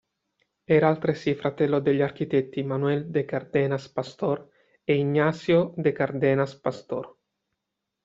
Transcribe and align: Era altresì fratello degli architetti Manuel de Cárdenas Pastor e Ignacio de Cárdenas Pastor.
Era 0.65 0.87
altresì 0.87 1.35
fratello 1.35 1.77
degli 1.79 2.01
architetti 2.01 2.63
Manuel 2.63 3.11
de 3.11 3.23
Cárdenas 3.23 3.87
Pastor 3.91 4.49
e 4.83 4.95
Ignacio 4.95 5.75
de 5.77 5.91
Cárdenas 5.93 6.55
Pastor. 6.59 7.17